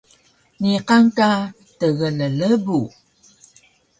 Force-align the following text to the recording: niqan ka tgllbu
niqan 0.59 1.05
ka 1.17 1.29
tgllbu 1.79 2.79